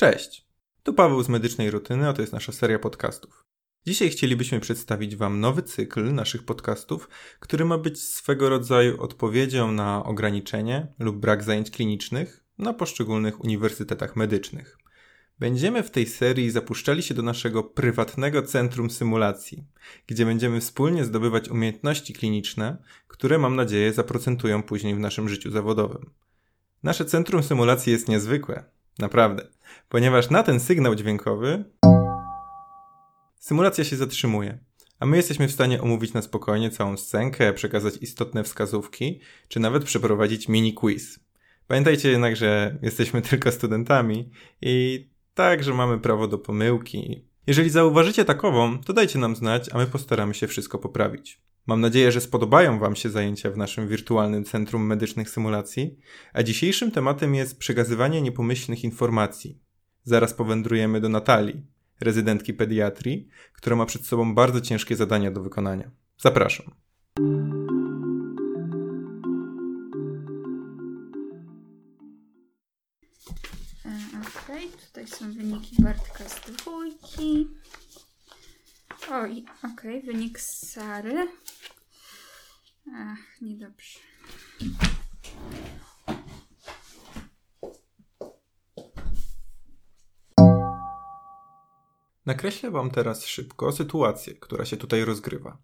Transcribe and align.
Cześć, 0.00 0.46
tu 0.82 0.94
Paweł 0.94 1.22
z 1.22 1.28
Medycznej 1.28 1.70
Rutyny, 1.70 2.08
a 2.08 2.12
to 2.12 2.20
jest 2.20 2.32
nasza 2.32 2.52
seria 2.52 2.78
podcastów. 2.78 3.44
Dzisiaj 3.86 4.10
chcielibyśmy 4.10 4.60
przedstawić 4.60 5.16
Wam 5.16 5.40
nowy 5.40 5.62
cykl 5.62 6.14
naszych 6.14 6.44
podcastów, 6.44 7.08
który 7.40 7.64
ma 7.64 7.78
być 7.78 8.02
swego 8.02 8.48
rodzaju 8.48 9.02
odpowiedzią 9.02 9.72
na 9.72 10.04
ograniczenie 10.04 10.94
lub 10.98 11.16
brak 11.16 11.44
zajęć 11.44 11.70
klinicznych 11.70 12.44
na 12.58 12.72
poszczególnych 12.74 13.44
uniwersytetach 13.44 14.16
medycznych. 14.16 14.78
Będziemy 15.38 15.82
w 15.82 15.90
tej 15.90 16.06
serii 16.06 16.50
zapuszczali 16.50 17.02
się 17.02 17.14
do 17.14 17.22
naszego 17.22 17.62
prywatnego 17.62 18.42
centrum 18.42 18.90
symulacji, 18.90 19.64
gdzie 20.06 20.26
będziemy 20.26 20.60
wspólnie 20.60 21.04
zdobywać 21.04 21.48
umiejętności 21.48 22.14
kliniczne, 22.14 22.82
które 23.08 23.38
mam 23.38 23.56
nadzieję 23.56 23.92
zaprocentują 23.92 24.62
później 24.62 24.94
w 24.94 25.00
naszym 25.00 25.28
życiu 25.28 25.50
zawodowym. 25.50 26.10
Nasze 26.82 27.04
centrum 27.04 27.42
symulacji 27.42 27.92
jest 27.92 28.08
niezwykłe, 28.08 28.77
naprawdę, 28.98 29.48
ponieważ 29.88 30.30
na 30.30 30.42
ten 30.42 30.60
sygnał 30.60 30.94
dźwiękowy 30.94 31.64
symulacja 33.34 33.84
się 33.84 33.96
zatrzymuje, 33.96 34.58
a 35.00 35.06
my 35.06 35.16
jesteśmy 35.16 35.48
w 35.48 35.52
stanie 35.52 35.82
omówić 35.82 36.12
na 36.12 36.22
spokojnie 36.22 36.70
całą 36.70 36.96
scenkę, 36.96 37.52
przekazać 37.52 37.94
istotne 38.00 38.44
wskazówki, 38.44 39.20
czy 39.48 39.60
nawet 39.60 39.84
przeprowadzić 39.84 40.48
mini 40.48 40.74
quiz. 40.74 41.20
Pamiętajcie 41.66 42.10
jednak, 42.10 42.36
że 42.36 42.78
jesteśmy 42.82 43.22
tylko 43.30 43.52
studentami 43.52 44.30
i 44.62 45.08
tak, 45.34 45.64
że 45.64 45.74
mamy 45.74 45.98
prawo 45.98 46.28
do 46.28 46.38
pomyłki. 46.38 47.24
Jeżeli 47.46 47.70
zauważycie 47.70 48.24
takową, 48.24 48.78
to 48.78 48.92
dajcie 48.92 49.18
nam 49.18 49.36
znać, 49.36 49.68
a 49.72 49.78
my 49.78 49.86
postaramy 49.86 50.34
się 50.34 50.46
wszystko 50.46 50.78
poprawić. 50.78 51.40
Mam 51.68 51.80
nadzieję, 51.80 52.12
że 52.12 52.20
spodobają 52.20 52.78
Wam 52.78 52.96
się 52.96 53.10
zajęcia 53.10 53.50
w 53.50 53.56
naszym 53.56 53.88
wirtualnym 53.88 54.44
Centrum 54.44 54.86
Medycznych 54.86 55.30
Symulacji, 55.30 55.98
a 56.32 56.42
dzisiejszym 56.42 56.90
tematem 56.90 57.34
jest 57.34 57.58
przekazywanie 57.58 58.22
niepomyślnych 58.22 58.84
informacji. 58.84 59.58
Zaraz 60.04 60.34
powędrujemy 60.34 61.00
do 61.00 61.08
Natalii, 61.08 61.66
rezydentki 62.00 62.54
pediatrii, 62.54 63.28
która 63.52 63.76
ma 63.76 63.86
przed 63.86 64.06
sobą 64.06 64.34
bardzo 64.34 64.60
ciężkie 64.60 64.96
zadania 64.96 65.30
do 65.30 65.42
wykonania. 65.42 65.90
Zapraszam. 66.18 66.74
Okej, 74.44 74.68
tutaj 74.86 75.06
są 75.06 75.32
wyniki 75.32 75.82
Bartka 75.82 76.28
z 76.28 76.40
dwójki. 76.40 77.48
Oj, 79.10 79.44
okej, 79.72 80.02
wynik 80.02 80.40
z 80.40 80.66
Sary. 80.66 81.28
Ach, 82.94 83.40
niedobrze. 83.42 83.98
Nakreślę 92.26 92.70
Wam 92.70 92.90
teraz 92.90 93.26
szybko 93.26 93.72
sytuację, 93.72 94.34
która 94.34 94.64
się 94.64 94.76
tutaj 94.76 95.04
rozgrywa. 95.04 95.58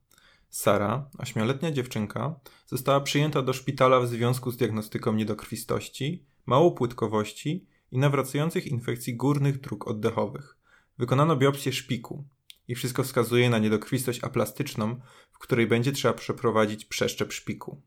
Sara, 0.50 1.10
ośmioletnia 1.18 1.70
dziewczynka, 1.72 2.40
została 2.66 3.00
przyjęta 3.00 3.42
do 3.42 3.52
szpitala 3.52 4.00
w 4.00 4.08
związku 4.08 4.50
z 4.50 4.56
diagnostyką 4.56 5.12
niedokrwistości, 5.12 6.24
małopłytkowości 6.46 7.66
i 7.90 7.98
nawracających 7.98 8.66
infekcji 8.66 9.16
górnych 9.16 9.60
dróg 9.60 9.88
oddechowych. 9.88 10.56
Wykonano 10.98 11.36
biopsję 11.36 11.72
szpiku 11.72 12.24
i 12.68 12.74
wszystko 12.74 13.02
wskazuje 13.02 13.50
na 13.50 13.58
niedokrwistość 13.58 14.24
aplastyczną, 14.24 15.00
w 15.32 15.38
której 15.38 15.66
będzie 15.66 15.92
trzeba 15.92 16.14
przeprowadzić 16.14 16.84
przeszczep 16.84 17.32
szpiku. 17.32 17.82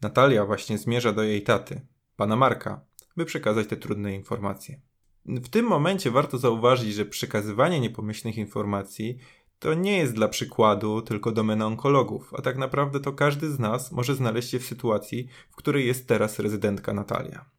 Natalia 0.00 0.46
właśnie 0.46 0.78
zmierza 0.78 1.12
do 1.12 1.22
jej 1.22 1.42
taty, 1.42 1.86
pana 2.16 2.36
Marka, 2.36 2.84
by 3.16 3.24
przekazać 3.24 3.66
te 3.66 3.76
trudne 3.76 4.14
informacje. 4.14 4.80
W 5.26 5.48
tym 5.48 5.66
momencie 5.66 6.10
warto 6.10 6.38
zauważyć, 6.38 6.94
że 6.94 7.04
przekazywanie 7.04 7.80
niepomyślnych 7.80 8.36
informacji 8.36 9.18
to 9.58 9.74
nie 9.74 9.98
jest 9.98 10.14
dla 10.14 10.28
przykładu 10.28 11.02
tylko 11.02 11.32
domena 11.32 11.66
onkologów, 11.66 12.34
a 12.34 12.42
tak 12.42 12.56
naprawdę 12.56 13.00
to 13.00 13.12
każdy 13.12 13.50
z 13.50 13.58
nas 13.58 13.92
może 13.92 14.14
znaleźć 14.14 14.50
się 14.50 14.58
w 14.58 14.66
sytuacji, 14.66 15.28
w 15.50 15.56
której 15.56 15.86
jest 15.86 16.08
teraz 16.08 16.38
rezydentka 16.38 16.92
Natalia. 16.92 17.50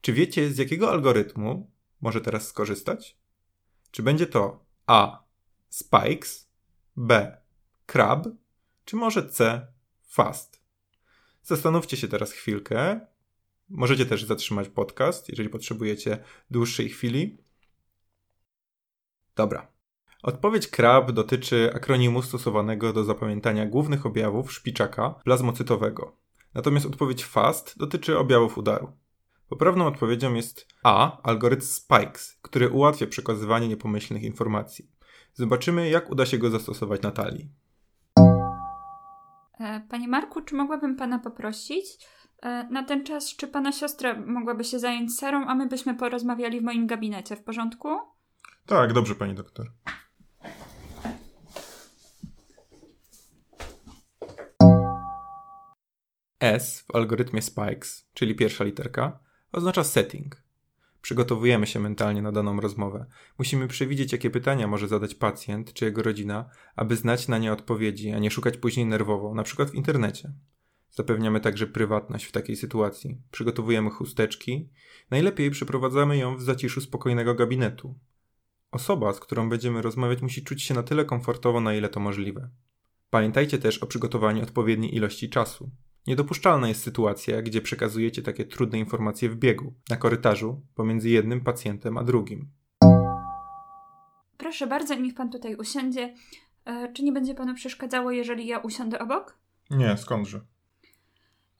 Czy 0.00 0.12
wiecie, 0.12 0.50
z 0.50 0.58
jakiego 0.58 0.90
algorytmu 0.90 1.70
może 2.00 2.20
teraz 2.20 2.48
skorzystać? 2.48 3.18
Czy 3.90 4.02
będzie 4.02 4.26
to 4.26 4.64
A. 4.86 5.29
Spikes, 5.70 6.50
B. 6.96 7.36
Crab, 7.86 8.28
czy 8.84 8.96
może 8.96 9.28
C. 9.28 9.66
Fast? 10.02 10.60
Zastanówcie 11.42 11.96
się 11.96 12.08
teraz 12.08 12.32
chwilkę. 12.32 13.00
Możecie 13.68 14.06
też 14.06 14.24
zatrzymać 14.24 14.68
podcast, 14.68 15.28
jeżeli 15.28 15.48
potrzebujecie 15.48 16.24
dłuższej 16.50 16.88
chwili. 16.88 17.38
Dobra. 19.36 19.72
Odpowiedź 20.22 20.68
CRAB 20.68 21.12
dotyczy 21.12 21.72
akronimu 21.74 22.22
stosowanego 22.22 22.92
do 22.92 23.04
zapamiętania 23.04 23.66
głównych 23.66 24.06
objawów 24.06 24.52
szpiczaka 24.52 25.10
plazmocytowego. 25.24 26.16
Natomiast 26.54 26.86
odpowiedź 26.86 27.24
FAST 27.24 27.78
dotyczy 27.78 28.18
objawów 28.18 28.58
udaru. 28.58 28.92
Poprawną 29.48 29.86
odpowiedzią 29.86 30.34
jest 30.34 30.66
A. 30.82 31.22
Algorytm 31.22 31.62
Spikes, 31.62 32.38
który 32.42 32.68
ułatwia 32.68 33.06
przekazywanie 33.06 33.68
niepomyślnych 33.68 34.22
informacji. 34.22 34.90
Zobaczymy, 35.34 35.90
jak 35.90 36.10
uda 36.10 36.26
się 36.26 36.38
go 36.38 36.50
zastosować 36.50 37.02
Natalii. 37.02 37.48
E, 39.60 39.80
Panie 39.88 40.08
Marku, 40.08 40.40
czy 40.42 40.54
mogłabym 40.54 40.96
pana 40.96 41.18
poprosić 41.18 41.84
e, 42.42 42.68
na 42.70 42.82
ten 42.82 43.04
czas, 43.04 43.36
czy 43.36 43.48
pana 43.48 43.72
siostra 43.72 44.20
mogłaby 44.26 44.64
się 44.64 44.78
zająć 44.78 45.14
Sarą, 45.14 45.46
a 45.46 45.54
my 45.54 45.66
byśmy 45.66 45.94
porozmawiali 45.94 46.60
w 46.60 46.62
moim 46.62 46.86
gabinecie, 46.86 47.36
w 47.36 47.42
porządku? 47.42 47.88
Tak, 48.66 48.92
dobrze, 48.92 49.14
pani 49.14 49.34
doktor. 49.34 49.72
S 56.40 56.80
w 56.80 56.94
algorytmie 56.94 57.42
Spikes, 57.42 58.08
czyli 58.14 58.34
pierwsza 58.34 58.64
literka, 58.64 59.18
oznacza 59.52 59.84
setting. 59.84 60.42
Przygotowujemy 61.02 61.66
się 61.66 61.80
mentalnie 61.80 62.22
na 62.22 62.32
daną 62.32 62.60
rozmowę. 62.60 63.06
Musimy 63.38 63.68
przewidzieć, 63.68 64.12
jakie 64.12 64.30
pytania 64.30 64.66
może 64.66 64.88
zadać 64.88 65.14
pacjent 65.14 65.72
czy 65.72 65.84
jego 65.84 66.02
rodzina, 66.02 66.50
aby 66.76 66.96
znać 66.96 67.28
na 67.28 67.38
nie 67.38 67.52
odpowiedzi, 67.52 68.10
a 68.10 68.18
nie 68.18 68.30
szukać 68.30 68.56
później 68.56 68.86
nerwowo, 68.86 69.34
na 69.34 69.42
przykład 69.42 69.70
w 69.70 69.74
internecie. 69.74 70.32
Zapewniamy 70.90 71.40
także 71.40 71.66
prywatność 71.66 72.24
w 72.24 72.32
takiej 72.32 72.56
sytuacji. 72.56 73.18
Przygotowujemy 73.30 73.90
chusteczki. 73.90 74.68
Najlepiej 75.10 75.50
przeprowadzamy 75.50 76.16
ją 76.16 76.36
w 76.36 76.42
zaciszu 76.42 76.80
spokojnego 76.80 77.34
gabinetu. 77.34 77.94
Osoba, 78.70 79.12
z 79.12 79.20
którą 79.20 79.48
będziemy 79.48 79.82
rozmawiać, 79.82 80.22
musi 80.22 80.44
czuć 80.44 80.62
się 80.62 80.74
na 80.74 80.82
tyle 80.82 81.04
komfortowo, 81.04 81.60
na 81.60 81.74
ile 81.74 81.88
to 81.88 82.00
możliwe. 82.00 82.50
Pamiętajcie 83.10 83.58
też 83.58 83.78
o 83.78 83.86
przygotowaniu 83.86 84.42
odpowiedniej 84.42 84.94
ilości 84.96 85.30
czasu. 85.30 85.70
Niedopuszczalna 86.06 86.68
jest 86.68 86.82
sytuacja, 86.82 87.42
gdzie 87.42 87.62
przekazujecie 87.62 88.22
takie 88.22 88.44
trudne 88.44 88.78
informacje 88.78 89.28
w 89.28 89.36
biegu, 89.36 89.74
na 89.90 89.96
korytarzu, 89.96 90.62
pomiędzy 90.74 91.08
jednym 91.08 91.40
pacjentem 91.40 91.98
a 91.98 92.04
drugim. 92.04 92.50
Proszę 94.36 94.66
bardzo, 94.66 94.94
niech 94.94 95.14
pan 95.14 95.30
tutaj 95.30 95.56
usiądzie. 95.56 96.14
E, 96.64 96.92
czy 96.92 97.02
nie 97.02 97.12
będzie 97.12 97.34
panu 97.34 97.54
przeszkadzało, 97.54 98.10
jeżeli 98.10 98.46
ja 98.46 98.58
usiądę 98.58 98.98
obok? 98.98 99.38
Nie, 99.70 99.96
skądże? 99.96 100.40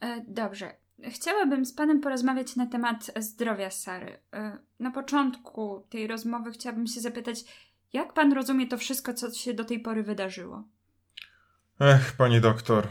E, 0.01 0.25
dobrze. 0.29 0.77
Chciałabym 1.09 1.65
z 1.65 1.73
panem 1.73 2.01
porozmawiać 2.01 2.57
na 2.57 2.67
temat 2.67 3.11
zdrowia 3.17 3.71
Sary. 3.71 4.19
E, 4.33 4.59
na 4.81 4.91
początku 4.91 5.87
tej 5.89 6.07
rozmowy 6.07 6.53
chciałabym 6.53 6.87
się 6.87 7.01
zapytać, 7.01 7.45
jak 7.93 8.13
pan 8.13 8.33
rozumie 8.33 8.67
to 8.67 8.79
wszystko, 8.79 9.15
co 9.15 9.31
się 9.31 9.55
do 9.55 9.65
tej 9.65 9.81
pory 9.81 10.03
wydarzyło? 10.03 10.65
Ech, 11.81 12.13
pani 12.13 12.41
doktor. 12.41 12.87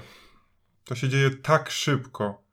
To 0.90 0.96
się 0.96 1.10
dzieje 1.10 1.30
tak 1.30 1.70
szybko. 1.70 2.44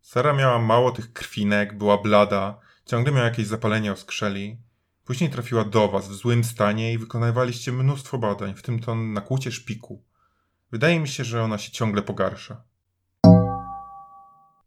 Sara 0.00 0.32
miała 0.32 0.58
mało 0.58 0.90
tych 0.90 1.12
krwinek, 1.12 1.78
była 1.78 1.98
blada, 1.98 2.60
ciągle 2.86 3.12
miała 3.12 3.24
jakieś 3.24 3.46
zapalenie 3.46 3.92
oskrzeli. 3.92 4.56
Później 5.04 5.30
trafiła 5.30 5.64
do 5.64 5.88
was 5.88 6.08
w 6.08 6.14
złym 6.14 6.44
stanie 6.44 6.92
i 6.92 6.98
wykonywaliście 6.98 7.72
mnóstwo 7.72 8.18
badań, 8.18 8.54
w 8.54 8.62
tym 8.62 8.80
to 8.80 8.94
nakłucie 8.94 9.52
szpiku. 9.52 10.02
Wydaje 10.72 11.00
mi 11.00 11.08
się, 11.08 11.24
że 11.24 11.42
ona 11.42 11.58
się 11.58 11.72
ciągle 11.72 12.02
pogarsza. 12.02 12.62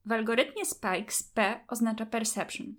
W 0.05 0.11
algorytmie 0.11 0.65
Spikes 0.65 1.23
P 1.23 1.59
oznacza 1.67 2.05
perception. 2.05 2.75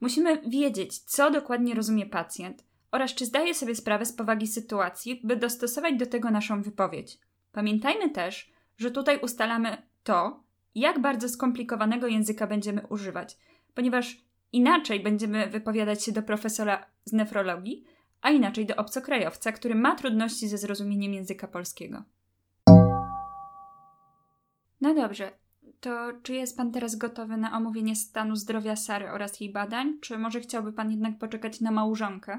Musimy 0.00 0.42
wiedzieć, 0.48 0.98
co 0.98 1.30
dokładnie 1.30 1.74
rozumie 1.74 2.06
pacjent 2.06 2.64
oraz 2.90 3.14
czy 3.14 3.26
zdaje 3.26 3.54
sobie 3.54 3.74
sprawę 3.74 4.06
z 4.06 4.12
powagi 4.12 4.46
sytuacji, 4.46 5.20
by 5.24 5.36
dostosować 5.36 5.94
do 5.96 6.06
tego 6.06 6.30
naszą 6.30 6.62
wypowiedź. 6.62 7.18
Pamiętajmy 7.52 8.10
też, 8.10 8.51
że 8.82 8.90
tutaj 8.90 9.20
ustalamy 9.20 9.82
to, 10.02 10.42
jak 10.74 11.00
bardzo 11.00 11.28
skomplikowanego 11.28 12.06
języka 12.06 12.46
będziemy 12.46 12.86
używać, 12.86 13.38
ponieważ 13.74 14.16
inaczej 14.52 15.00
będziemy 15.00 15.46
wypowiadać 15.46 16.04
się 16.04 16.12
do 16.12 16.22
profesora 16.22 16.86
z 17.04 17.12
nefrologii, 17.12 17.84
a 18.22 18.30
inaczej 18.30 18.66
do 18.66 18.76
obcokrajowca, 18.76 19.52
który 19.52 19.74
ma 19.74 19.94
trudności 19.96 20.48
ze 20.48 20.58
zrozumieniem 20.58 21.14
języka 21.14 21.48
polskiego. 21.48 22.02
No 24.80 24.94
dobrze, 24.94 25.32
To 25.80 26.12
czy 26.22 26.34
jest 26.34 26.56
pan 26.56 26.72
teraz 26.72 26.96
gotowy 26.96 27.36
na 27.36 27.56
omówienie 27.56 27.96
stanu 27.96 28.36
zdrowia 28.36 28.76
Sary 28.76 29.10
oraz 29.10 29.40
jej 29.40 29.52
badań, 29.52 29.98
czy 30.00 30.18
może 30.18 30.40
chciałby 30.40 30.72
pan 30.72 30.90
jednak 30.90 31.18
poczekać 31.18 31.60
na 31.60 31.70
małżonkę? 31.70 32.38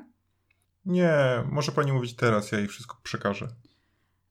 Nie, 0.86 1.44
może 1.52 1.72
pani 1.72 1.92
mówić 1.92 2.16
teraz, 2.16 2.52
ja 2.52 2.60
jej 2.60 2.68
wszystko 2.68 2.98
przekażę. 3.04 3.48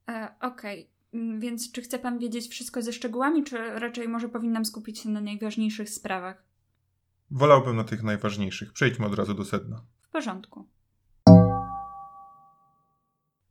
E, 0.09 0.35
Okej, 0.41 0.81
Mm, 0.81 0.93
więc 1.39 1.73
czy 1.73 1.83
chce 1.83 1.99
pan 1.99 2.19
wiedzieć 2.19 2.49
wszystko 2.49 2.83
ze 2.83 2.93
szczegółami, 2.93 3.45
czy 3.45 3.57
raczej 3.79 4.09
może 4.09 4.29
powinnam 4.29 4.65
skupić 4.65 4.99
się 4.99 5.09
na 5.09 5.21
najważniejszych 5.21 5.91
sprawach? 5.91 6.45
Wolałbym 7.31 7.77
na 7.77 7.85
tych 7.85 8.03
najważniejszych. 8.03 8.73
Przejdźmy 8.73 9.07
od 9.07 9.15
razu 9.15 9.35
do 9.35 9.45
sedna. 9.45 9.83
W 10.01 10.09
porządku. 10.09 10.67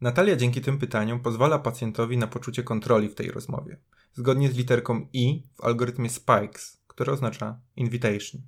Natalia 0.01 0.35
dzięki 0.35 0.61
tym 0.61 0.77
pytaniom 0.77 1.19
pozwala 1.19 1.59
pacjentowi 1.59 2.17
na 2.17 2.27
poczucie 2.27 2.63
kontroli 2.63 3.09
w 3.09 3.15
tej 3.15 3.31
rozmowie, 3.31 3.77
zgodnie 4.13 4.51
z 4.51 4.57
literką 4.57 5.07
I 5.13 5.43
w 5.53 5.63
algorytmie 5.63 6.09
Spikes, 6.09 6.83
które 6.87 7.13
oznacza 7.13 7.59
invitation. 7.75 8.41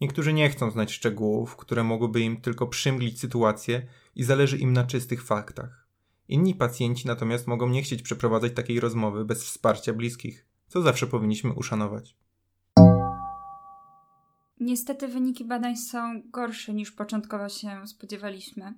Niektórzy 0.00 0.32
nie 0.32 0.50
chcą 0.50 0.70
znać 0.70 0.92
szczegółów, 0.92 1.56
które 1.56 1.84
mogłyby 1.84 2.20
im 2.20 2.40
tylko 2.40 2.66
przymglić 2.66 3.20
sytuację 3.20 3.86
i 4.14 4.24
zależy 4.24 4.58
im 4.58 4.72
na 4.72 4.84
czystych 4.84 5.24
faktach. 5.24 5.77
Inni 6.28 6.54
pacjenci 6.54 7.06
natomiast 7.06 7.46
mogą 7.46 7.68
nie 7.68 7.82
chcieć 7.82 8.02
przeprowadzać 8.02 8.52
takiej 8.52 8.80
rozmowy 8.80 9.24
bez 9.24 9.44
wsparcia 9.44 9.92
bliskich, 9.92 10.46
co 10.68 10.82
zawsze 10.82 11.06
powinniśmy 11.06 11.52
uszanować. 11.52 12.16
Niestety 14.60 15.08
wyniki 15.08 15.44
badań 15.44 15.76
są 15.76 16.22
gorsze 16.24 16.74
niż 16.74 16.92
początkowo 16.92 17.48
się 17.48 17.86
spodziewaliśmy. 17.86 18.74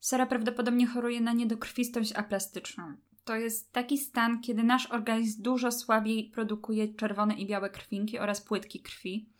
Sara 0.00 0.26
prawdopodobnie 0.26 0.86
choruje 0.86 1.20
na 1.20 1.32
niedokrwistość 1.32 2.12
aplastyczną. 2.12 2.96
To 3.24 3.36
jest 3.36 3.72
taki 3.72 3.98
stan, 3.98 4.40
kiedy 4.40 4.62
nasz 4.62 4.86
organizm 4.86 5.42
dużo 5.42 5.72
słabiej 5.72 6.30
produkuje 6.34 6.94
czerwone 6.94 7.34
i 7.34 7.46
białe 7.46 7.70
krwinki 7.70 8.18
oraz 8.18 8.40
płytki 8.40 8.80
krwi. 8.80 9.33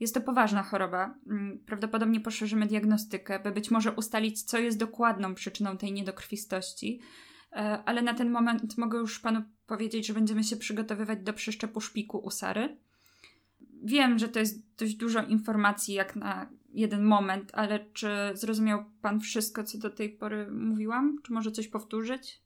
Jest 0.00 0.14
to 0.14 0.20
poważna 0.20 0.62
choroba. 0.62 1.14
Mm, 1.30 1.58
Prawdopodobnie 1.66 2.20
poszerzymy 2.20 2.66
diagnostykę, 2.66 3.40
by 3.40 3.52
być 3.52 3.70
może 3.70 3.92
ustalić, 3.92 4.42
co 4.42 4.58
jest 4.58 4.78
dokładną 4.78 5.34
przyczyną 5.34 5.76
tej 5.76 5.92
niedokrwistości. 5.92 7.00
E, 7.52 7.56
Ale 7.86 8.02
na 8.02 8.14
ten 8.14 8.30
moment 8.30 8.78
mogę 8.78 8.98
już 8.98 9.20
panu 9.20 9.42
powiedzieć, 9.66 10.06
że 10.06 10.14
będziemy 10.14 10.44
się 10.44 10.56
przygotowywać 10.56 11.18
do 11.22 11.32
przeszczepu 11.32 11.80
szpiku 11.80 12.18
u 12.18 12.30
Sary. 12.30 12.76
Wiem, 13.84 14.18
że 14.18 14.28
to 14.28 14.38
jest 14.38 14.76
dość 14.78 14.94
dużo 14.94 15.22
informacji 15.22 15.94
jak 15.94 16.16
na 16.16 16.48
jeden 16.68 17.04
moment, 17.04 17.50
ale 17.54 17.86
czy 17.92 18.08
zrozumiał 18.34 18.84
pan 19.02 19.20
wszystko, 19.20 19.64
co 19.64 19.78
do 19.78 19.90
tej 19.90 20.10
pory 20.10 20.50
mówiłam? 20.50 21.18
Czy 21.24 21.32
może 21.32 21.52
coś 21.52 21.68
powtórzyć? 21.68 22.42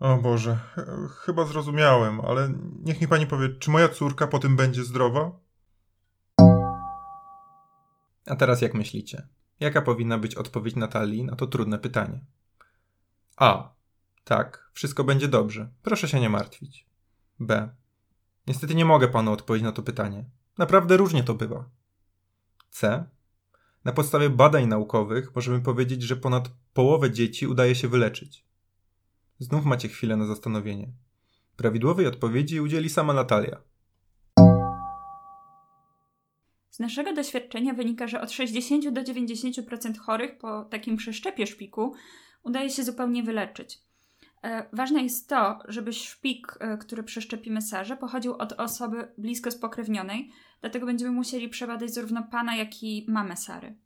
O 0.00 0.16
Boże, 0.16 0.56
ch- 0.56 1.10
chyba 1.24 1.44
zrozumiałem, 1.44 2.20
ale 2.20 2.52
niech 2.84 3.00
mi 3.00 3.08
pani 3.08 3.26
powie, 3.26 3.48
czy 3.48 3.70
moja 3.70 3.88
córka 3.88 4.26
po 4.26 4.38
tym 4.38 4.56
będzie 4.56 4.84
zdrowa? 4.84 5.30
A 8.26 8.36
teraz 8.36 8.62
jak 8.62 8.74
myślicie? 8.74 9.28
Jaka 9.60 9.82
powinna 9.82 10.18
być 10.18 10.34
odpowiedź 10.34 10.76
Natalii 10.76 11.24
na 11.24 11.36
to 11.36 11.46
trudne 11.46 11.78
pytanie? 11.78 12.20
A. 13.36 13.72
Tak, 14.24 14.70
wszystko 14.72 15.04
będzie 15.04 15.28
dobrze. 15.28 15.70
Proszę 15.82 16.08
się 16.08 16.20
nie 16.20 16.30
martwić. 16.30 16.86
B. 17.40 17.68
Niestety 18.46 18.74
nie 18.74 18.84
mogę 18.84 19.08
panu 19.08 19.32
odpowiedzieć 19.32 19.64
na 19.64 19.72
to 19.72 19.82
pytanie. 19.82 20.24
Naprawdę 20.58 20.96
różnie 20.96 21.24
to 21.24 21.34
bywa. 21.34 21.70
C. 22.70 23.04
Na 23.84 23.92
podstawie 23.92 24.30
badań 24.30 24.66
naukowych 24.66 25.34
możemy 25.34 25.60
powiedzieć, 25.60 26.02
że 26.02 26.16
ponad 26.16 26.50
połowę 26.74 27.10
dzieci 27.10 27.46
udaje 27.46 27.74
się 27.74 27.88
wyleczyć. 27.88 28.44
Znów 29.38 29.64
macie 29.64 29.88
chwilę 29.88 30.16
na 30.16 30.26
zastanowienie. 30.26 30.92
Prawidłowej 31.56 32.06
odpowiedzi 32.06 32.60
udzieli 32.60 32.90
sama 32.90 33.12
Natalia. 33.12 33.60
Naszego 36.80 37.12
doświadczenia 37.12 37.74
wynika, 37.74 38.06
że 38.06 38.20
od 38.20 38.32
60 38.32 38.88
do 38.88 39.00
90% 39.02 39.98
chorych 39.98 40.38
po 40.38 40.64
takim 40.64 40.96
przeszczepie 40.96 41.46
szpiku 41.46 41.94
udaje 42.42 42.70
się 42.70 42.84
zupełnie 42.84 43.22
wyleczyć. 43.22 43.78
E, 44.42 44.66
Ważne 44.72 45.02
jest 45.02 45.28
to, 45.28 45.58
żeby 45.68 45.92
szpik, 45.92 46.56
e, 46.60 46.78
który 46.78 47.02
przeszczepimy 47.02 47.62
Sarze, 47.62 47.96
pochodził 47.96 48.34
od 48.34 48.52
osoby 48.52 49.08
blisko 49.18 49.50
spokrewnionej, 49.50 50.30
dlatego 50.60 50.86
będziemy 50.86 51.10
musieli 51.10 51.48
przebadać 51.48 51.94
zarówno 51.94 52.22
pana, 52.22 52.56
jak 52.56 52.82
i 52.82 53.06
mamę 53.08 53.36
Sary. 53.36 53.76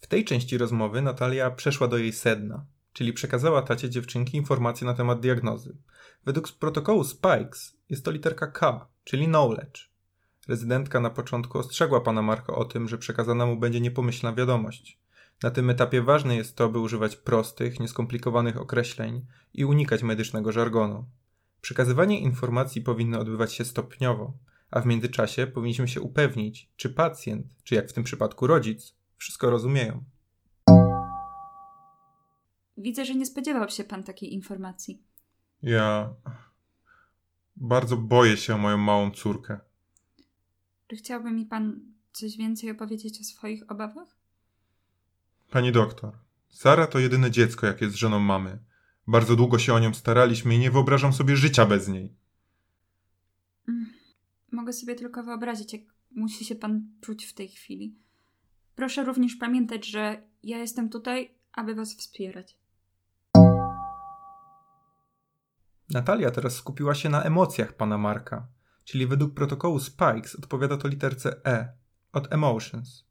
W 0.00 0.06
tej 0.06 0.24
części 0.24 0.58
rozmowy 0.58 1.02
Natalia 1.02 1.50
przeszła 1.50 1.88
do 1.88 1.98
jej 1.98 2.12
sedna, 2.12 2.66
czyli 2.92 3.12
przekazała 3.12 3.62
tacie 3.62 3.90
dziewczynki 3.90 4.36
informacje 4.36 4.86
na 4.86 4.94
temat 4.94 5.20
diagnozy. 5.20 5.76
Według 6.24 6.52
protokołu 6.52 7.04
Spikes 7.04 7.76
jest 7.88 8.04
to 8.04 8.10
literka 8.10 8.46
K, 8.46 8.88
czyli 9.04 9.26
knowledge. 9.26 9.95
Rezydentka 10.48 11.00
na 11.00 11.10
początku 11.10 11.58
ostrzegła 11.58 12.00
pana 12.00 12.22
Marka 12.22 12.54
o 12.54 12.64
tym, 12.64 12.88
że 12.88 12.98
przekazana 12.98 13.46
mu 13.46 13.56
będzie 13.56 13.80
niepomyślna 13.80 14.32
wiadomość. 14.32 14.98
Na 15.42 15.50
tym 15.50 15.70
etapie 15.70 16.02
ważne 16.02 16.36
jest 16.36 16.56
to, 16.56 16.68
by 16.68 16.78
używać 16.78 17.16
prostych, 17.16 17.80
nieskomplikowanych 17.80 18.60
określeń 18.60 19.26
i 19.54 19.64
unikać 19.64 20.02
medycznego 20.02 20.52
żargonu. 20.52 21.04
Przekazywanie 21.60 22.20
informacji 22.20 22.82
powinno 22.82 23.20
odbywać 23.20 23.52
się 23.52 23.64
stopniowo, 23.64 24.32
a 24.70 24.80
w 24.80 24.86
międzyczasie 24.86 25.46
powinniśmy 25.46 25.88
się 25.88 26.00
upewnić, 26.00 26.70
czy 26.76 26.90
pacjent, 26.90 27.46
czy 27.64 27.74
jak 27.74 27.88
w 27.88 27.92
tym 27.92 28.04
przypadku 28.04 28.46
rodzic, 28.46 28.94
wszystko 29.16 29.50
rozumieją. 29.50 30.04
Widzę, 32.76 33.04
że 33.04 33.14
nie 33.14 33.26
spodziewał 33.26 33.68
się 33.68 33.84
pan 33.84 34.02
takiej 34.02 34.34
informacji. 34.34 35.02
Ja 35.62 36.14
bardzo 37.56 37.96
boję 37.96 38.36
się 38.36 38.54
o 38.54 38.58
moją 38.58 38.76
małą 38.76 39.10
córkę. 39.10 39.60
Czy 40.86 40.96
chciałby 40.96 41.30
mi 41.30 41.46
pan 41.46 41.80
coś 42.12 42.36
więcej 42.36 42.70
opowiedzieć 42.70 43.20
o 43.20 43.24
swoich 43.24 43.70
obawach? 43.70 44.16
Pani 45.50 45.72
doktor, 45.72 46.18
Sara 46.48 46.86
to 46.86 46.98
jedyne 46.98 47.30
dziecko, 47.30 47.66
jakie 47.66 47.84
jest 47.84 47.96
żoną 47.96 48.18
mamy. 48.18 48.58
Bardzo 49.06 49.36
długo 49.36 49.58
się 49.58 49.74
o 49.74 49.78
nią 49.78 49.94
staraliśmy 49.94 50.54
i 50.54 50.58
nie 50.58 50.70
wyobrażam 50.70 51.12
sobie 51.12 51.36
życia 51.36 51.66
bez 51.66 51.88
niej. 51.88 52.16
Mm, 53.68 53.86
Mogę 54.52 54.72
sobie 54.72 54.94
tylko 54.94 55.22
wyobrazić, 55.22 55.72
jak 55.72 55.82
musi 56.10 56.44
się 56.44 56.54
pan 56.54 56.88
czuć 57.00 57.24
w 57.24 57.34
tej 57.34 57.48
chwili. 57.48 57.98
Proszę 58.74 59.04
również 59.04 59.36
pamiętać, 59.36 59.86
że 59.86 60.22
ja 60.42 60.58
jestem 60.58 60.88
tutaj, 60.88 61.34
aby 61.52 61.74
was 61.74 61.94
wspierać. 61.94 62.58
Natalia 65.90 66.30
teraz 66.30 66.54
skupiła 66.56 66.94
się 66.94 67.08
na 67.08 67.22
emocjach 67.22 67.72
pana 67.72 67.98
Marka, 67.98 68.46
czyli 68.86 69.06
według 69.06 69.34
protokołu 69.34 69.78
Spikes 69.78 70.34
odpowiada 70.34 70.76
to 70.76 70.88
literce 70.88 71.46
E, 71.46 71.72
od 72.12 72.32
emotions. 72.32 73.04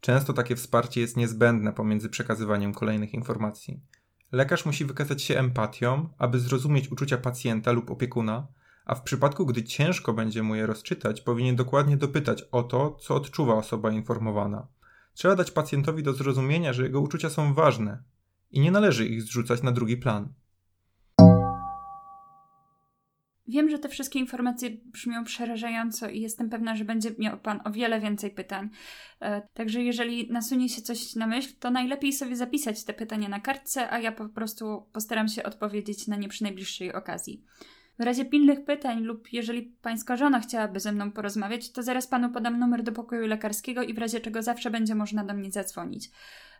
Często 0.00 0.32
takie 0.32 0.56
wsparcie 0.56 1.00
jest 1.00 1.16
niezbędne 1.16 1.72
pomiędzy 1.72 2.08
przekazywaniem 2.08 2.74
kolejnych 2.74 3.14
informacji. 3.14 3.80
Lekarz 4.32 4.66
musi 4.66 4.84
wykazać 4.84 5.22
się 5.22 5.38
empatią, 5.38 6.08
aby 6.18 6.40
zrozumieć 6.40 6.92
uczucia 6.92 7.18
pacjenta 7.18 7.72
lub 7.72 7.90
opiekuna, 7.90 8.46
a 8.84 8.94
w 8.94 9.02
przypadku, 9.02 9.46
gdy 9.46 9.64
ciężko 9.64 10.12
będzie 10.12 10.42
mu 10.42 10.54
je 10.54 10.66
rozczytać, 10.66 11.20
powinien 11.20 11.56
dokładnie 11.56 11.96
dopytać 11.96 12.42
o 12.52 12.62
to, 12.62 12.90
co 13.00 13.14
odczuwa 13.14 13.54
osoba 13.54 13.90
informowana. 13.90 14.66
Trzeba 15.14 15.36
dać 15.36 15.50
pacjentowi 15.50 16.02
do 16.02 16.12
zrozumienia, 16.12 16.72
że 16.72 16.82
jego 16.82 17.00
uczucia 17.00 17.30
są 17.30 17.54
ważne 17.54 18.02
i 18.50 18.60
nie 18.60 18.70
należy 18.70 19.06
ich 19.06 19.22
zrzucać 19.22 19.62
na 19.62 19.72
drugi 19.72 19.96
plan. 19.96 20.32
Wiem, 23.50 23.70
że 23.70 23.78
te 23.78 23.88
wszystkie 23.88 24.18
informacje 24.18 24.70
brzmią 24.70 25.24
przerażająco 25.24 26.08
i 26.08 26.20
jestem 26.20 26.50
pewna, 26.50 26.76
że 26.76 26.84
będzie 26.84 27.10
miał 27.18 27.38
Pan 27.38 27.60
o 27.64 27.70
wiele 27.70 28.00
więcej 28.00 28.30
pytań. 28.30 28.70
E, 29.20 29.42
Także 29.54 29.82
jeżeli 29.82 30.32
nasunie 30.32 30.68
się 30.68 30.82
coś 30.82 31.14
na 31.14 31.26
myśl, 31.26 31.52
to 31.60 31.70
najlepiej 31.70 32.12
sobie 32.12 32.36
zapisać 32.36 32.84
te 32.84 32.94
pytania 32.94 33.28
na 33.28 33.40
kartce, 33.40 33.90
a 33.90 33.98
ja 33.98 34.12
po 34.12 34.28
prostu 34.28 34.86
postaram 34.92 35.28
się 35.28 35.42
odpowiedzieć 35.42 36.06
na 36.06 36.16
nie 36.16 36.28
przy 36.28 36.42
najbliższej 36.42 36.92
okazji. 36.92 37.44
W 37.98 38.02
razie 38.02 38.24
pilnych 38.24 38.64
pytań 38.64 39.02
lub 39.02 39.32
jeżeli 39.32 39.62
Pańska 39.62 40.16
żona 40.16 40.40
chciałaby 40.40 40.80
ze 40.80 40.92
mną 40.92 41.12
porozmawiać, 41.12 41.72
to 41.72 41.82
zaraz 41.82 42.06
Panu 42.06 42.30
podam 42.30 42.58
numer 42.58 42.82
do 42.82 42.92
pokoju 42.92 43.26
lekarskiego 43.26 43.82
i 43.82 43.94
w 43.94 43.98
razie 43.98 44.20
czego 44.20 44.42
zawsze 44.42 44.70
będzie 44.70 44.94
można 44.94 45.24
do 45.24 45.34
mnie 45.34 45.50
zadzwonić. 45.50 46.10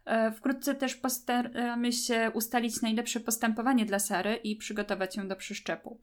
E, 0.04 0.32
Wkrótce 0.32 0.74
też 0.74 0.96
postaramy 0.96 1.92
się 1.92 2.30
ustalić 2.34 2.82
najlepsze 2.82 3.20
postępowanie 3.20 3.86
dla 3.86 3.98
Sary 3.98 4.36
i 4.36 4.56
przygotować 4.56 5.16
ją 5.16 5.28
do 5.28 5.36
przyszczepu. 5.36 6.00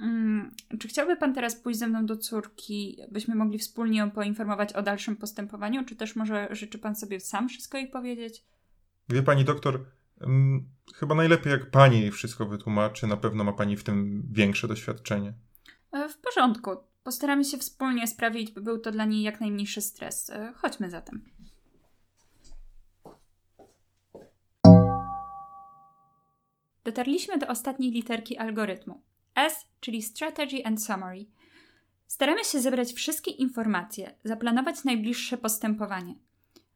Mm, 0.00 0.50
czy 0.78 0.88
chciałby 0.88 1.16
Pan 1.16 1.34
teraz 1.34 1.56
pójść 1.56 1.78
ze 1.78 1.86
mną 1.86 2.06
do 2.06 2.16
córki, 2.16 2.96
byśmy 3.10 3.34
mogli 3.34 3.58
wspólnie 3.58 3.98
ją 3.98 4.10
poinformować 4.10 4.72
o 4.72 4.82
dalszym 4.82 5.16
postępowaniu, 5.16 5.84
czy 5.84 5.96
też 5.96 6.16
może 6.16 6.48
życzy 6.50 6.78
Pan 6.78 6.96
sobie 6.96 7.20
sam 7.20 7.48
wszystko 7.48 7.78
jej 7.78 7.88
powiedzieć? 7.88 8.44
Wie 9.08 9.22
pani 9.22 9.44
doktor, 9.44 9.84
mm, 10.20 10.68
chyba 10.94 11.14
najlepiej 11.14 11.52
jak 11.52 11.70
pani 11.70 12.00
jej 12.00 12.10
wszystko 12.10 12.46
wytłumaczy, 12.46 13.06
na 13.06 13.16
pewno 13.16 13.44
ma 13.44 13.52
pani 13.52 13.76
w 13.76 13.84
tym 13.84 14.22
większe 14.32 14.68
doświadczenie. 14.68 15.34
E, 15.92 16.08
W 16.08 16.18
porządku. 16.18 16.70
Postaramy 17.02 17.44
się 17.44 17.58
wspólnie 17.58 18.06
sprawić, 18.06 18.50
by 18.50 18.60
był 18.60 18.78
to 18.78 18.90
dla 18.90 19.04
niej 19.04 19.22
jak 19.22 19.40
najmniejszy 19.40 19.80
stres. 19.80 20.30
E, 20.30 20.52
Chodźmy 20.56 20.90
zatem. 20.90 21.24
Dotarliśmy 26.84 27.38
do 27.38 27.48
ostatniej 27.48 27.90
literki 27.90 28.38
algorytmu. 28.38 29.02
S, 29.34 29.66
czyli 29.80 30.02
Strategy 30.02 30.64
and 30.64 30.84
Summary. 30.84 31.26
Staramy 32.06 32.44
się 32.44 32.60
zebrać 32.60 32.92
wszystkie 32.92 33.30
informacje, 33.30 34.14
zaplanować 34.24 34.84
najbliższe 34.84 35.38
postępowanie. 35.38 36.14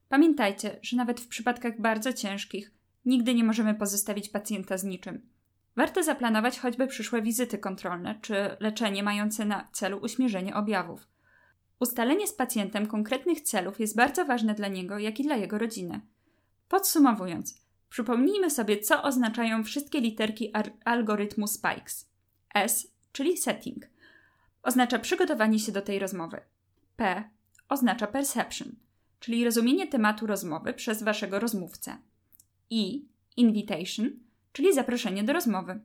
Pamiętajcie, 0.08 0.78
że 0.82 0.96
nawet 0.96 1.20
w 1.20 1.28
przypadkach 1.28 1.80
bardzo 1.80 2.12
ciężkich 2.12 2.70
nigdy 3.04 3.34
nie 3.34 3.44
możemy 3.44 3.74
pozostawić 3.74 4.28
pacjenta 4.28 4.78
z 4.78 4.84
niczym. 4.84 5.28
Warto 5.76 6.02
zaplanować 6.02 6.58
choćby 6.58 6.86
przyszłe 6.86 7.22
wizyty 7.22 7.58
kontrolne 7.58 8.18
czy 8.22 8.34
leczenie 8.60 9.02
mające 9.02 9.44
na 9.44 9.68
celu 9.72 9.98
uśmierzenie 9.98 10.54
objawów. 10.54 11.08
Ustalenie 11.80 12.26
z 12.26 12.32
pacjentem 12.32 12.86
konkretnych 12.86 13.40
celów 13.40 13.80
jest 13.80 13.96
bardzo 13.96 14.24
ważne 14.24 14.54
dla 14.54 14.68
niego, 14.68 14.98
jak 14.98 15.20
i 15.20 15.22
dla 15.22 15.36
jego 15.36 15.58
rodziny. 15.58 16.00
Podsumowując, 16.68 17.60
przypomnijmy 17.88 18.50
sobie, 18.50 18.78
co 18.78 19.02
oznaczają 19.02 19.64
wszystkie 19.64 20.00
literki 20.00 20.52
algorytmu 20.84 21.46
Spikes. 21.46 22.15
S, 22.56 22.88
czyli 23.12 23.36
setting, 23.36 23.86
oznacza 24.62 24.98
przygotowanie 24.98 25.58
się 25.58 25.72
do 25.72 25.82
tej 25.82 25.98
rozmowy. 25.98 26.40
P 26.96 27.30
oznacza 27.68 28.06
perception, 28.06 28.76
czyli 29.20 29.44
rozumienie 29.44 29.86
tematu 29.86 30.26
rozmowy 30.26 30.74
przez 30.74 31.02
waszego 31.02 31.40
rozmówcę. 31.40 31.98
I 32.70 33.08
invitation, 33.36 34.10
czyli 34.52 34.74
zaproszenie 34.74 35.24
do 35.24 35.32
rozmowy. 35.32 35.80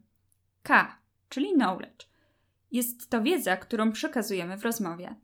K, 0.63 0.97
czyli 1.29 1.53
knowledge. 1.53 2.07
Jest 2.71 3.09
to 3.09 3.21
wiedza, 3.21 3.57
którą 3.57 3.91
przekazujemy 3.91 4.57
w 4.57 4.63
rozmowie. 4.63 5.15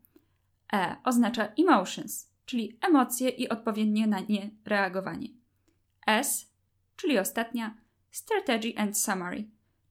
E 0.72 0.96
oznacza 1.04 1.52
emotions, 1.58 2.30
czyli 2.46 2.78
emocje 2.80 3.28
i 3.28 3.48
odpowiednie 3.48 4.06
na 4.06 4.20
nie 4.20 4.50
reagowanie. 4.64 5.28
S, 6.06 6.52
czyli 6.96 7.18
ostatnia, 7.18 7.76
strategy 8.10 8.72
and 8.76 8.98
summary, 8.98 9.44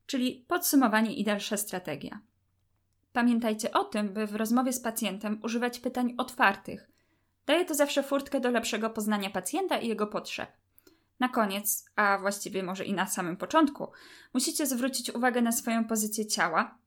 czyli 0.08 0.46
podsumowanie 0.48 1.16
i 1.16 1.24
dalsza 1.24 1.58
strategia. 1.58 2.20
Pamiętajcie 3.14 3.72
o 3.72 3.84
tym, 3.84 4.10
by 4.10 4.28
w 4.28 4.36
rozmowie 4.36 4.74
z 4.74 4.80
pacjentem 4.80 5.40
używać 5.44 5.80
pytań 5.80 6.14
otwartych. 6.18 6.92
Daje 7.46 7.66
to 7.66 7.74
zawsze 7.76 8.04
furtkę 8.04 8.40
do 8.40 8.52
lepszego 8.52 8.90
poznania 8.90 9.30
pacjenta 9.30 9.78
i 9.78 9.88
jego 9.88 10.08
potrzeb. 10.08 10.50
Na 11.20 11.30
koniec, 11.30 11.86
a 11.96 12.18
właściwie 12.18 12.64
może 12.64 12.86
i 12.86 12.94
na 12.94 13.08
samym 13.08 13.38
początku, 13.38 13.88
musicie 14.34 14.66
zwrócić 14.66 15.10
uwagę 15.10 15.42
na 15.42 15.52
swoją 15.52 15.86
pozycję 15.86 16.26
ciała 16.26 16.78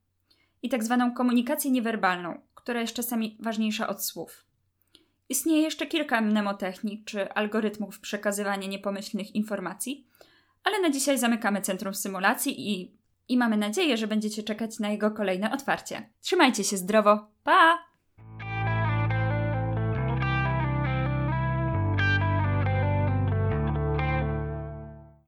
i 0.63 0.69
tak 0.69 0.85
zwaną 0.85 1.15
komunikację 1.15 1.71
niewerbalną, 1.71 2.41
która 2.55 2.81
jest 2.81 2.95
czasami 2.95 3.37
ważniejsza 3.41 3.89
od 3.89 4.05
słów. 4.05 4.45
Istnieje 5.29 5.63
jeszcze 5.63 5.87
kilka 5.87 6.21
mnemotechnik 6.21 7.05
czy 7.05 7.33
algorytmów 7.33 8.01
przekazywania 8.01 8.69
niepomyślnych 8.69 9.35
informacji, 9.35 10.07
ale 10.65 10.81
na 10.81 10.91
dzisiaj 10.91 11.19
zamykamy 11.19 11.61
Centrum 11.61 11.95
Symulacji 11.95 12.71
i, 12.71 13.00
i 13.33 13.37
mamy 13.37 13.57
nadzieję, 13.57 13.97
że 13.97 14.07
będziecie 14.07 14.43
czekać 14.43 14.79
na 14.79 14.89
jego 14.89 15.11
kolejne 15.11 15.53
otwarcie. 15.53 16.11
Trzymajcie 16.21 16.65
się 16.65 16.77
zdrowo. 16.77 17.27
Pa! 17.45 17.90